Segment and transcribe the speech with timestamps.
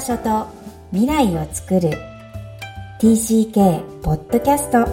[0.00, 0.46] 場所と
[0.92, 1.90] 未来を作る。
[3.02, 4.86] TCK ポッドキャスト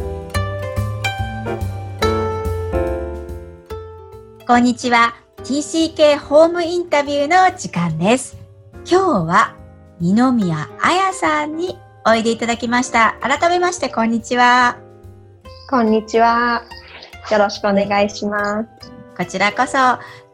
[4.45, 5.15] こんにちは。
[5.37, 8.35] TCK ホームインタビューの時間です。
[8.85, 9.55] 今日は
[10.01, 13.15] 二宮彩さんにおいでいただきました。
[13.21, 14.77] 改めましてこんにちは。
[15.69, 16.65] こんにちは。
[17.31, 18.91] よろしくお願いします。
[19.15, 19.77] こちらこそ。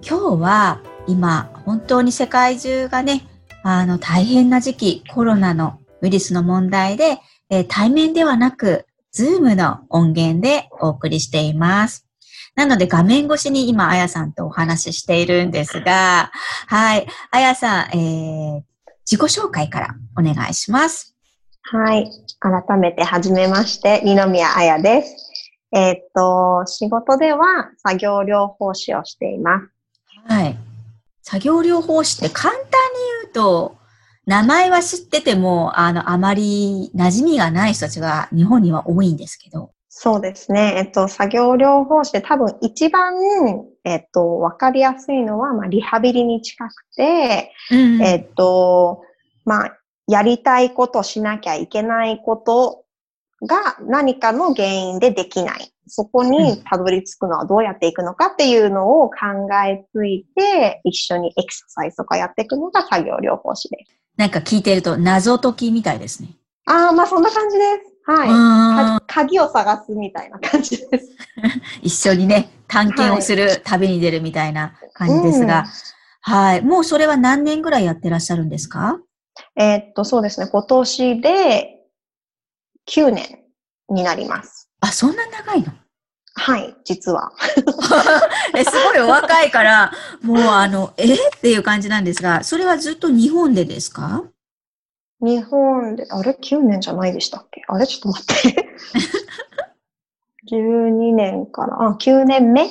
[0.01, 3.27] 今日は今本当に世界中がね
[3.63, 7.17] あの、大変な時期、コロナのウイルスの問題で、
[7.49, 12.05] えー、対面ではなく、ズームの音源でお送りしています。
[12.55, 16.31] なので画面越しに今、あやさんとお話ししているんですが、
[16.67, 17.07] はい。
[17.31, 18.61] あやさん、えー、
[19.09, 21.15] 自己紹介からお願いします。
[21.61, 22.11] はい。
[22.39, 25.31] 改めて、はじめまして、二宮あやです。
[25.73, 29.67] えー、っと、仕事では作業療法士をしています。
[30.27, 30.57] はい。
[31.21, 32.61] 作業療法士って簡単
[33.33, 33.77] と、
[34.25, 39.71] 名前は知ってても、あの、あまり馴染みがない人たちが日本には多いんですけど。
[39.89, 40.75] そうですね。
[40.77, 43.13] えっと、作業療法士で多分一番、
[43.83, 49.03] えっと、わかりやすいのは、まあ、リハビリに近くて、うん、えっと、
[49.45, 52.82] まあ、やりたいことしなきゃいけないこと
[53.45, 55.69] が何かの原因でできない。
[55.87, 59.15] そこにたどり着くのはどうやっていくのかっていうのを考
[59.67, 63.95] えついて、一緒にエクササイズとかやっていくのが作業療法士です。
[64.15, 66.29] なんか聞いてると謎解きみたいですね。
[66.65, 67.93] ああ、まあそんな感じです。
[68.05, 69.05] はい。
[69.07, 71.09] 鍵を探すみたいな感じです。
[71.81, 75.65] 一緒にね、探検をする、旅に出るみたいな感じですが、
[76.21, 78.99] はい、うん、もうそれは何年ぐらいやってらっしゃるんですか？
[79.55, 80.47] えー、っと、そうですね。
[80.47, 81.72] 今年で
[82.89, 83.43] 9年
[83.89, 84.69] になります。
[84.81, 85.71] あ、そんな長いの？
[86.35, 87.31] はい、実は。
[88.57, 91.13] えすごいお若いから、もうあの、え？
[91.13, 94.23] っていう感じなんですが、それはずっと日本でですか？
[95.21, 97.61] 日本で、あれ ?9 年じゃないでしたっけ？
[97.67, 97.85] あれ？
[97.87, 98.67] ちょっと待って。
[100.51, 102.67] 12年から、あ、9年目？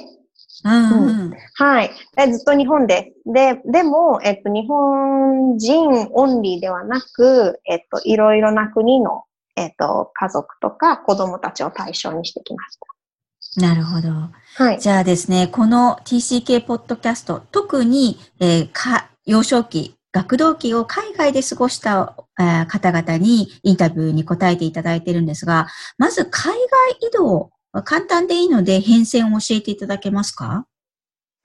[0.64, 1.90] うん、うんうん、はい。
[2.30, 3.14] ずっと日本で。
[3.26, 9.24] で、でも、えっと、日本人オンリーではなく、えっと、いろいろな国の
[9.56, 12.92] えっ、ー、と、家族とか子供たちを対象にしてきました。
[13.60, 14.08] なるほど。
[14.56, 14.80] はい。
[14.80, 27.50] じゃあですね、この TCK ポッドキャスト、特に、えー、か幼少期、学童期を海外で過ごした、えー、方々にインタビューに答えていただいているんですが、まず海外移動、
[27.84, 30.66] 簡単でいいので変遷を教えていただけますか？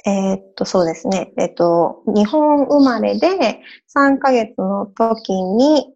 [0.05, 1.33] えー、っと、そうですね。
[1.37, 3.61] えっと、日本生まれで
[3.95, 5.93] 3ヶ月の時に、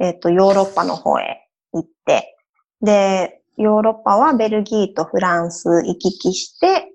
[0.00, 1.43] えっと、ヨーロッパの方へ
[1.74, 2.36] 行って、
[2.80, 6.92] で、ヨーロッパはベルギーとフランス行き来して、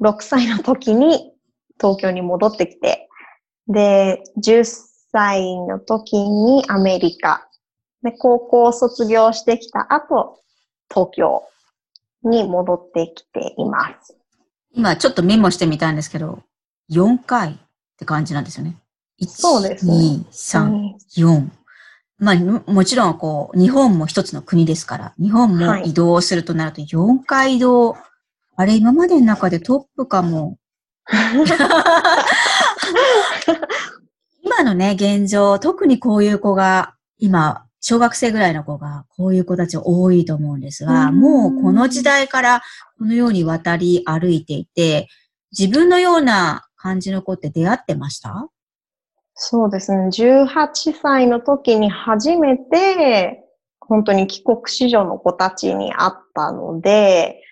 [0.00, 1.32] 6歳の時に
[1.78, 3.08] 東京に戻ってきて、
[3.68, 4.64] で、10
[5.12, 7.46] 歳の時にアメリカ、
[8.02, 10.40] で、高校を卒業してきた後、
[10.92, 11.42] 東京
[12.22, 14.16] に戻ってきています。
[14.72, 16.42] 今ちょっとメモしてみたんですけど、
[16.90, 17.56] 4回っ
[17.98, 18.76] て感じなんですよね。
[19.20, 19.92] 1そうですね。
[19.92, 21.48] 2、3、4。
[22.20, 22.36] まあ、
[22.70, 27.92] もちろん、こう、日本も一つの国ですから、日本も移動するとなると4回移動。
[27.92, 28.00] はい、
[28.56, 30.58] あれ、今までの中でトップかも。
[34.42, 42.62] 今のね、現状、特にこういう子が、今、小学生ぐらいの子が、こういう子たち多いと思うんですが、もうこの時代から
[42.98, 45.08] このように渡り歩いていて、
[45.58, 48.48] 自分のような感じの子って出会ってました？
[49.42, 50.08] そうですね。
[50.08, 53.42] 18歳の時に初めて、
[53.80, 57.42] 本当に帰国子女の子たちに会ったので、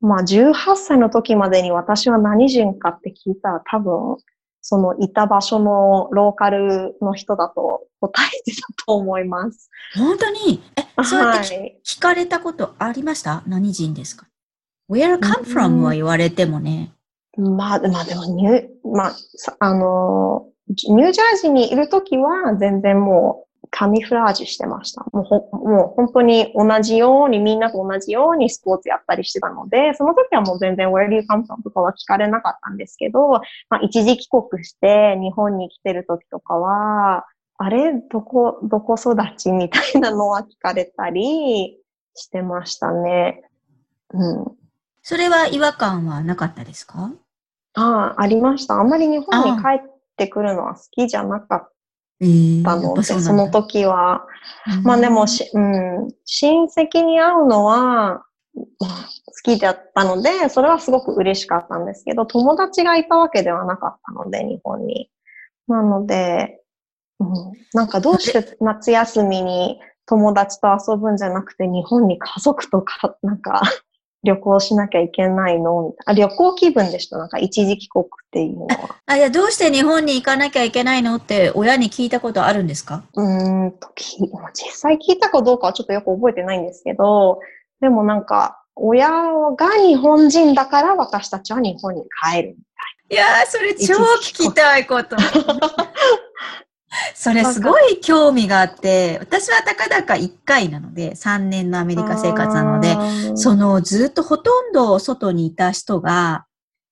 [0.00, 4.16] まあ18歳の時までに私は何人かって聞いたら多分、
[4.60, 9.70] そのいた場所のローカルの人だと答えてたと思います。
[9.94, 10.60] 本当に？
[10.76, 14.26] え、そうやって聞かれたことありました、はい、何人ですか
[14.90, 16.92] ?Where come from、は言われてもね。
[17.36, 18.22] まあ、まあでも、
[18.92, 19.14] まあ、
[19.60, 25.04] あのニュージャージーにいるときは全然もうカミフラージュしてました。
[25.12, 33.28] もうほもう本当に同じように、みんなと同じようにスポーツやったりしてたので、その時はもう全然 Where do you come from とかは聞かれなかったんですけど、
[33.68, 37.26] まあ一時帰国して日本に来てる時とかは、
[37.58, 37.92] あれ？
[38.10, 41.78] どこ、どこ育ちみたいなのは聞かれたり
[42.14, 43.42] してましたね。
[44.12, 44.44] うん。
[45.02, 47.12] それは違和感はなかったですか？
[47.74, 48.74] ああ、ありました。
[48.74, 51.70] あんまり日本に帰っってくるのは好きじゃなかっ
[52.64, 54.26] たので、そその時は。
[54.82, 58.24] まあでもし、うん、親戚に会うのは、
[58.80, 65.10] まあ、好きだったので、それはすごく嬉しかったんですけど、友達がいたわけではなかったので、日本に。
[65.68, 66.60] なので、
[67.20, 67.28] うん、
[67.74, 73.60] なんかどうして夏休みに友達と遊ぶんじゃなくて日本に家族とか、なんか
[74.26, 75.94] 旅行しなきゃいけないの？
[76.04, 77.16] あ旅行気分でした。
[77.16, 78.96] なんか一時帰国っていうのは。
[79.06, 83.04] あ、いや、どうして日本に行かなきゃいけないのって親に聞いたことあるんですか？
[83.14, 83.88] うーんと、
[84.52, 87.40] 実際聞いたかどうかはちょっとよく覚えてないんですけど、
[87.80, 92.62] でもなんか、親が日本人だから私たちは日本に帰るみたい。
[93.10, 95.16] いやー、それ超聞きたいこと。
[97.14, 102.96] それすごい興味があって、私はたかだか1回なので、3年のアメリカ生活なので、
[103.36, 106.46] そのずっとほとんど外にいた人が、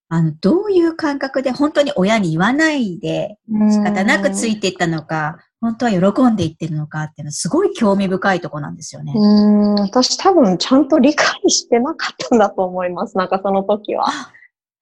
[0.07, 9.13] あの、どういう感覚で本当に親に言わないで仕方なくついていったのか、本当は喜んでいってるのかっていうのはすごい興味深いとこなんですよね。
[9.15, 13.17] うん、私多分ちゃんと理解してなかったんだと思います。
[13.17, 14.05] なんかその時は。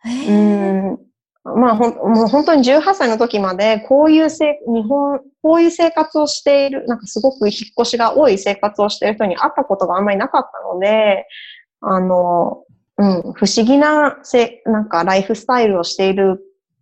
[0.06, 1.13] うん
[1.44, 11.28] まあほん、もう本当に18歳の時まで、こういうせ、日本、こういう生活をしている、なんかすごく引っ越しが多い生活をしている人に会ったことがあんまりなかったので、
[11.82, 12.64] あの、
[12.98, 16.40] うん、不思議なせ、なんかライフスタイルをしている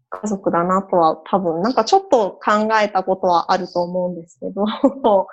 [0.10, 4.66] 家族だなとは多分、なんかちょっと考えたことはあると思うんですけど、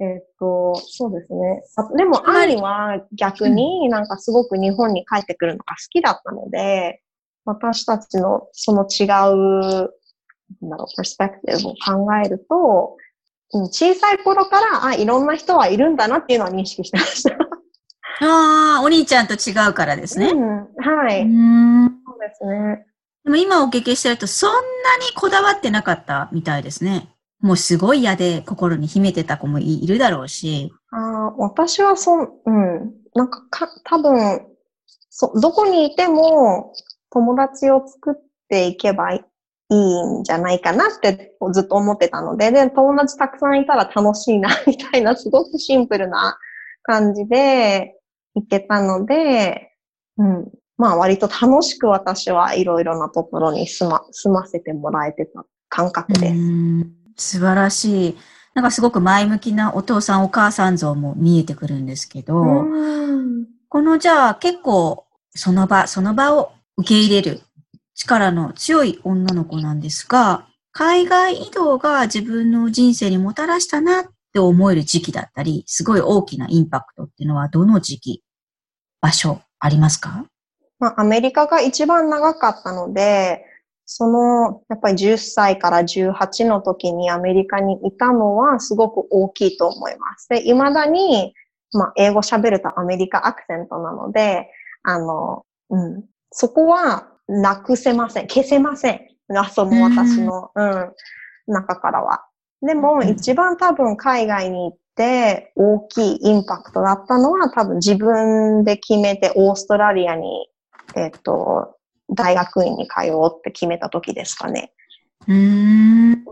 [0.00, 1.62] えっと、そうですね。
[1.96, 7.02] でも、兄は逆になんかすごく日本に帰ってくるのが好きだったので、
[7.44, 12.96] 私たちのその違う、なんだろう、プロスペクティブを考えると、
[13.52, 17.36] 小さい頃から、あ、いろんな人はいるんだなっていうのは認識してました。
[18.22, 20.30] ああ、お兄ちゃんと違うからですね。
[20.30, 21.22] うん、はい。
[21.22, 22.86] うんそうですね。
[23.24, 27.08] でも今お聞きしてると、そんなにこだわってなかったみたいですね。
[27.40, 30.70] もうすごい嫌で心に秘めてた子もいるだろうし。
[30.92, 32.92] あ私はそ、うん。
[33.14, 34.46] なんかか、多分、
[35.08, 36.72] そ、どこにいても、
[37.10, 39.24] 友達を作っていけばい
[39.70, 46.38] いんじゃないかなってずっと思ってたので、で、友達たくさんいたら楽しいな、みたいな、すごくシンプルな
[46.82, 47.96] 感じで
[48.34, 49.72] いけたので、
[50.16, 50.50] うん。
[50.76, 56.34] まあ割と楽しく私はいろいろなところに住ま、住ませてもらえてた感覚で
[57.16, 57.36] す。
[57.38, 58.16] 素晴らしい。
[58.54, 62.64] なんかすごく前向きなお父さんお母さん像も見えてくるんですけど、
[63.68, 67.40] このじゃあ結構その場、その場を受け入れる。
[67.94, 78.22] 力の強い女の子なんですが、海外移動が自分の人生にもたらしたなって思える時期だったり、すごい大きなインパクトっていうのはどの時期、
[79.02, 80.24] 場所ありますか？
[80.78, 83.44] まあ、アメリカが一番長かったので、
[83.84, 90.28] その、やっぱり10歳から18の時にアメリカにいたのはすごく大きいと思います。
[90.28, 91.34] で、未だに、
[91.72, 94.48] まあ、英語喋るとアメリカアクセントなので、
[94.84, 98.28] あの、うん、そこはなくせません。
[98.28, 99.00] 消せません。
[99.52, 100.92] その私の、うん、
[101.46, 102.24] 中からは。
[102.62, 110.48] でも、一番多分海外に行って大きいインパクトだったのは多分自分で決めてオーストラリアに、
[110.96, 111.76] えっと、
[112.10, 114.72] 大学院に通おうって決めた時ですかね。
[115.26, 116.24] うん。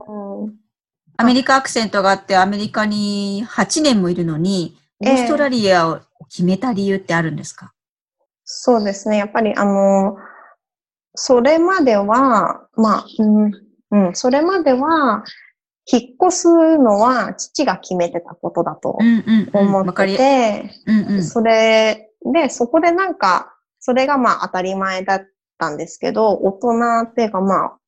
[1.16, 7.72] アメリカアクセントがあってアメリカに8年もいるのに、オーストラリアを決めた理由ってあるんですか、
[8.50, 9.18] そうですね。
[9.18, 10.16] やっぱり、あの、
[11.14, 13.52] それまでは、まあ、うん、
[13.90, 15.22] うん、それまでは、
[15.90, 18.96] 引っ越すのは父が決めてたことだと
[19.52, 20.70] 思ってて、
[21.22, 25.26] それで、そこでなんか、それがまあ当たり前だっ
[25.58, 27.78] たんですけど、大人っていうかまあ、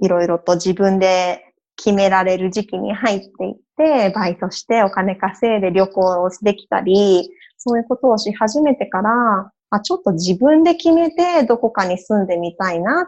[0.00, 1.44] いろいろと自分で
[1.76, 13.04] 決められる時期に入っていって、バイトしてお金稼いで旅行をできたり、そういうことをし始めてから、あ、ちょっと自分で決めてどこかに住んでみたいなっ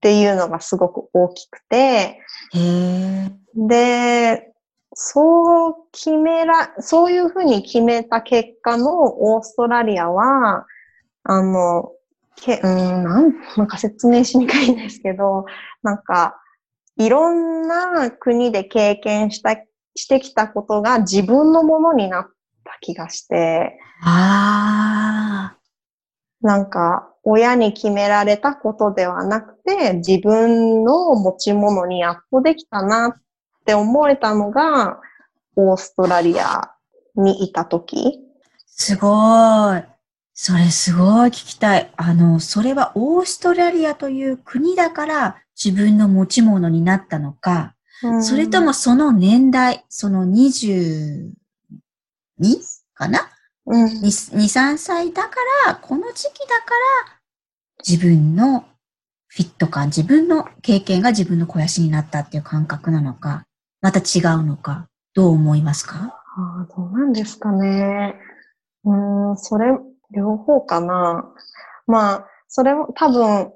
[0.00, 2.20] ていうのがすごく大きくて、
[3.56, 4.52] で、
[4.94, 10.64] そう決めら、そういうふうに決めた結果のオーストラリアは、
[11.24, 11.90] あの、
[12.36, 15.44] けうん、なん、なんか説明しにくいんですけど、
[15.82, 16.40] なんか、
[16.98, 19.56] いろんな国で経験した、
[19.96, 22.26] してきたことが自分のものになっ
[22.64, 23.76] た気がして。
[24.04, 25.15] ああ。
[26.42, 33.12] なんか、親に決められたことではなくて、自分の持ち物にやっとできたなっ
[33.64, 35.00] て思えたのが、
[35.56, 36.70] オーストラリア
[37.16, 38.20] にいた時。
[38.66, 39.82] すごい。
[40.34, 41.90] それすごい聞きたい。
[41.96, 47.74] あの、それはオーストラリアという国だから自分の持ち物になったのか、
[48.20, 51.32] それともその年代、その22
[52.92, 53.30] かな？
[53.66, 53.88] うん、2、
[54.32, 56.74] 3歳だから、この時期だか
[57.08, 57.18] ら、
[57.86, 58.64] 自分の
[59.28, 63.44] フィット感、自分の経験が自分の肥やしになったっていう感覚なのか。
[63.82, 66.22] また違うのか、どう思いますか？
[66.36, 68.14] あどうなんですかね。
[68.84, 69.66] うん、それ、
[70.10, 71.24] 両方かな。
[71.86, 73.52] まあ、それも多分、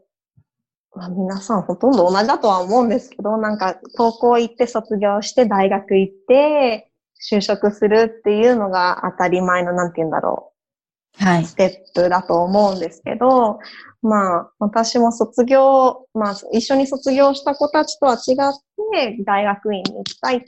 [0.95, 6.90] まあ、皆さんほとんど同じだとは思うんですけど、なんか、高校行って卒業して大学行って、
[7.21, 10.53] 就職するっていうのが当たり前の、なんて言うんだろ
[11.19, 11.25] う。
[11.25, 11.45] はい。
[11.45, 13.59] ステップだと思うんですけど、
[14.03, 18.37] まあ、私も卒業、まあ、一緒に卒業した子たちとは違っ
[18.93, 20.41] て、大学院に行きたいっ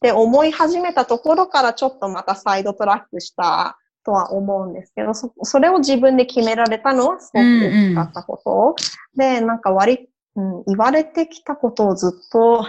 [0.00, 8.74] て思い始めたところからちょっとまたサイドトラックしたとは思うんですけど、そそれを自分で決められたのはすごく大きかったこと。
[9.16, 12.66] で、なんか割、うん、言われてきたことをずっと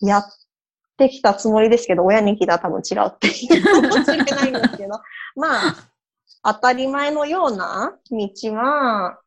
[0.00, 0.24] やっ
[0.98, 5.00] てきたつもりですけど、親に聞いたら多分違うっていう かもしれないんですけど、
[5.36, 5.74] まあ、
[6.44, 9.18] 当たり前のような道は、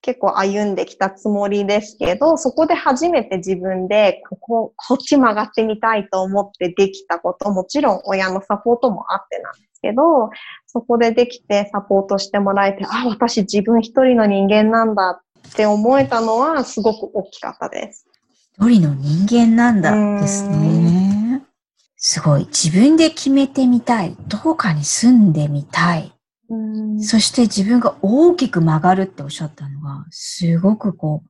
[0.00, 10.30] 結構歩んできたつもりですけど、そこで初めて自分で、ここ、 こっち曲がってみたいと思ってできたこと、もちろん親のサポートもあってなんですけど、
[10.66, 18.07] そこでできてサポートしてもらえて、あ、私自分一人の人間なんだって思えたのはすごく大きかったです。
[18.60, 21.42] 一人の人間なんだですね。
[21.96, 22.46] すごい。
[22.46, 24.16] 自分で決めてみたい。
[24.26, 26.12] どこかに住んでみたい。
[27.00, 31.28] そして自分が大きく曲がるっておっしゃったのが、すごくこう、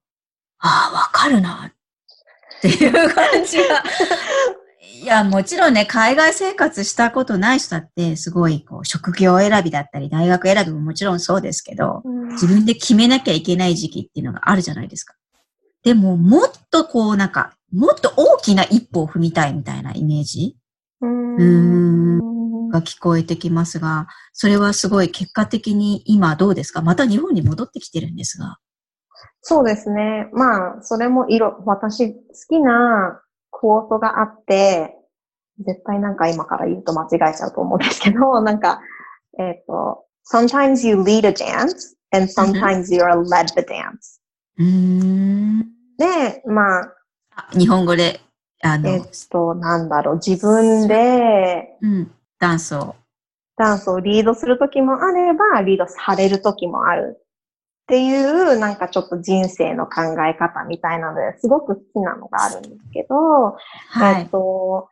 [0.58, 1.72] ああ、わかるな
[2.58, 3.82] っていう感じが。
[4.80, 15.14] いや、もちろんね、海外生活したことない人だって、すごい、こう、職業選びだったり、大学選びももちろんそうですけど、自分で決めなきゃいけない時期っていうのがあるじゃないですか。
[15.84, 20.56] でも、もっとこう、なんか、もっと大きな一歩を踏みたいみたいなイメージ
[21.00, 26.82] うんが聞こえてきますが、それはすごい結果的に今どうですか？
[26.82, 28.56] また日本に戻ってきてるんですが。
[29.40, 30.28] そうですね。
[30.32, 33.20] まあ、それも色、私好きな
[33.50, 34.94] クォートがあって、
[35.64, 38.80] 絶対なんか今から言うと間違えちゃうと思うんですけど、 なんか、
[39.38, 44.17] えっ、ー、と、sometimes you lead a dance and sometimes you are led the dance.
[44.58, 46.96] で、まあ、
[47.52, 48.20] 日本語で、
[48.62, 52.96] あの、えっと、なんだろう、自分で、うん、ダンスを。
[53.56, 57.22] ダンスをリードするときもあれば、リードされるときもあるっ
[57.86, 63.14] ていう、なんかちょっと人生の考え方みたいなので、すごく好きなのがあるんですけど、
[63.90, 64.90] はい、えっと、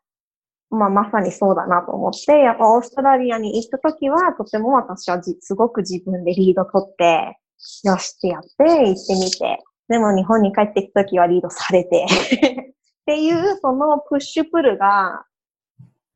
[0.71, 7.39] まあ、まさにそうだなと思って、やっぱオーストラリアに行ったときは、とても私はすごく自分でリード取って、
[7.85, 12.07] よしってやって行ってみて、でも日本に帰ってきた時はリードされて。
[13.07, 15.25] っていう、そのプッシュプルが、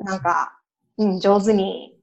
[0.00, 0.59] なんか、
[0.99, 1.94] うん、上手に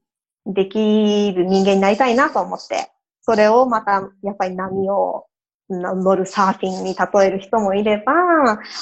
[0.46, 2.90] できる人間になりたいなと思って、
[3.20, 5.26] それをまた、やっぱり波を
[5.68, 8.14] 乗るサーフィンに例える人もいれば、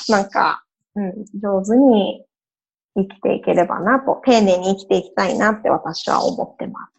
[0.09, 2.25] なんか、うん、上手に
[2.97, 6.96] 生きていければなと、丁寧に生きていきたいなって私は思ってます。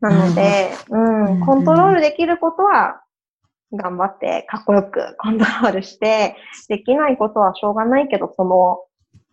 [0.00, 0.98] なので、う
[1.36, 3.02] ん、コントロールできることは
[3.72, 6.36] 頑張ってかっこよく コントロールして、
[6.68, 8.84] できないことはしょうがないけど、その、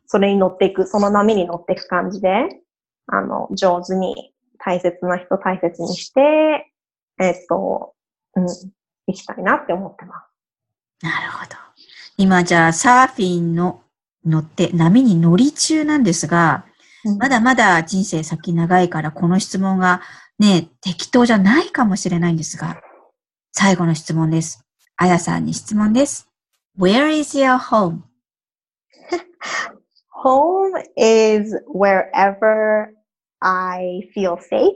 [0.05, 2.61] それに乗っていく、その波に乗っていく感じで、
[3.07, 6.71] あの、上手に大切な人大切にして、
[7.19, 7.93] えっと、
[8.35, 11.05] うん、行きたいなって思ってます。
[11.05, 11.55] なるほど。
[12.17, 13.83] 今じゃあサーフィンの
[14.25, 16.65] 乗って波に乗り中なんですが、
[17.05, 20.01] うん、まだまだ人生先長いからこの質問が
[20.39, 22.79] ね、適当じゃないかもしれないんですが、
[23.51, 24.63] 最後の質問です。
[24.95, 26.29] あやさんに質問です。
[26.77, 28.01] Where is your home?
[30.11, 32.89] home is wherever
[33.39, 34.73] I feel safe.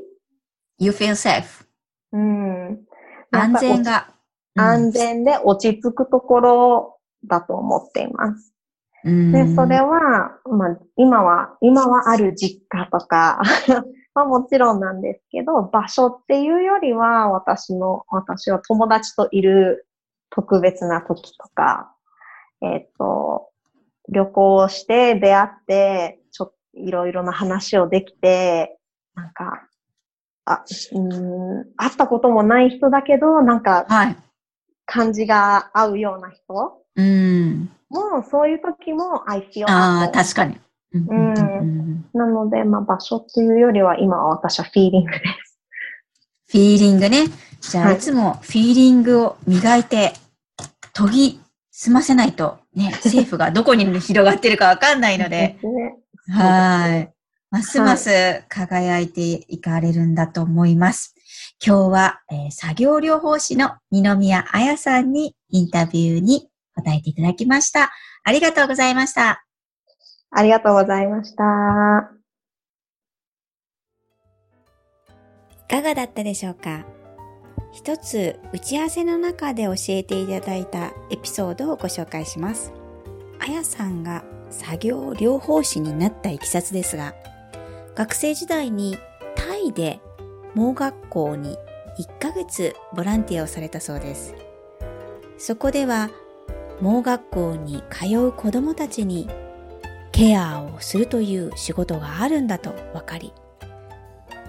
[0.80, 1.66] You feel safe.
[2.12, 2.86] うん。
[3.32, 4.14] 安全が。
[4.56, 8.54] 安全で落ち着くところだと思っています。
[9.04, 13.42] で、それは、まあ、今は、今はある実家とか
[14.14, 19.88] まあもちろんなんですけど、場所っていうよりは、私の、私は友達といる
[20.30, 21.94] 特別な時とか、
[22.62, 23.50] えっ、ー、と、
[24.10, 28.78] 旅行して出会って、ちょっといろいろな話をできて、
[29.16, 29.68] なんか、
[30.46, 30.64] あ、
[30.94, 34.18] うん、会ったこともない人だけど、なんか、はい、
[34.86, 37.70] 感じが合うような人うん。
[37.90, 40.58] もうそういう時も I feel ああ、確かに。
[40.94, 42.06] うん。
[42.14, 45.60] なので、まあ場所っていうよりは今は私はフィーリングです。
[46.50, 47.28] フィーリングね。
[47.62, 50.14] じゃあ、い、つもフィーリングを磨いて、
[50.94, 51.40] 研ぎ
[51.72, 55.96] 澄ませないと、ね、 政府がどこに広がってるかわかんないので、ね、
[56.30, 57.14] はい。
[57.50, 61.16] ますます輝いていかれるんだと思います。
[61.66, 67.92] 今日は、えー、作業療法士の二宮彩さんにインタビューに答えていただきました。
[68.24, 69.44] ありがとうございました。
[70.32, 71.44] ありがとうございました。
[75.52, 76.86] いかがだったでしょうか？
[77.74, 82.74] 一つ打ち合わせの中で教えていただいたエピソードをご紹介します。
[83.40, 87.14] あやさんが作業療法士になったいきさつですが、
[87.96, 88.98] 学生時代に
[89.36, 90.02] タイで
[90.54, 91.58] 盲学校に
[92.00, 94.36] 1ヶ月ボランティアをされたそうです。
[95.38, 96.10] そこでは
[96.82, 99.30] 盲学校に通う子供たちに
[100.22, 103.34] ケアをするという仕事があるんだと分かり、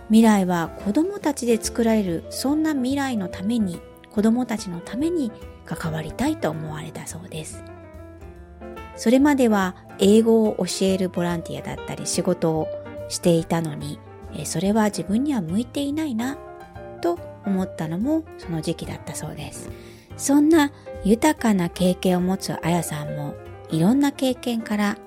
[0.09, 5.33] 未来は子供たちで作られるそんな未来のために子供たちのために
[5.65, 7.65] 関わりたいと思われたそうです。
[8.97, 12.69] それまでは英語を教えるボランティアだったり仕事を
[13.09, 13.99] していたのに、
[14.45, 16.37] それは自分には向いていないな
[17.01, 19.71] と思ったのもその時期だったそうです。
[20.19, 20.71] そんな
[21.03, 23.35] 豊かな経験を持つあやさんも
[23.71, 24.99] いろんな経験から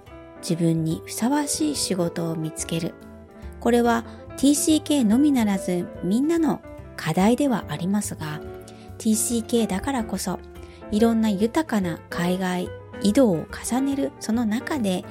[0.47, 2.93] 自分にふさわしい仕事を見つける。
[3.59, 4.05] これは
[4.37, 6.61] TCK のみならずみんなの
[6.95, 8.39] 課題ではありますが、
[8.99, 10.39] TCK だからこそ
[10.91, 12.69] いろんな豊かな海外
[13.01, 15.03] 移動を重ねるその中で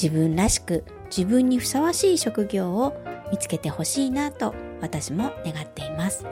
[0.00, 2.94] 自分らしく自分にふさわしい職業を
[3.32, 6.26] 見つけてほしいなと私も願っています。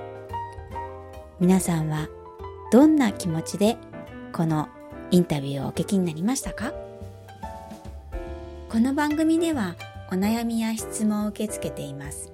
[1.41, 2.09] 皆さんは
[2.71, 3.79] どんな気持ちで
[4.35, 4.69] この
[5.11, 6.84] インタビューをお聞きになりましたか？
[8.75, 9.77] この番組では
[10.11, 12.33] お悩みや質問を受け付けています。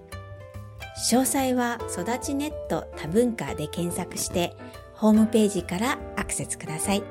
[1.11, 4.57] 詳細は育ちネット多文化で検索して
[4.95, 7.03] ホームページからアクセスください。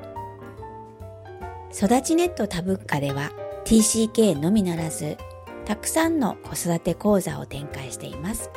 [1.72, 3.30] 育ちネット多文化では
[3.66, 5.16] TCK のみならず
[5.64, 8.50] たくさんの子育て講座を展開しています。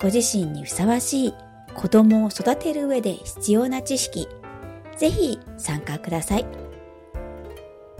[0.00, 1.34] ご自身にふさわしい
[1.74, 4.28] 子供を育てる上で必要な知識、
[4.96, 6.69] ぜひ参加ください。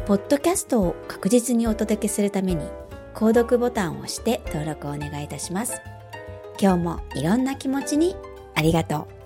[0.06, 2.68] ポッドキャストを確実にお届けするために、
[3.14, 5.80] 購読ボタンを押して登録をお願いいたします。
[6.60, 8.16] 今日もいろんな気持ちに
[8.54, 9.19] ありがとう。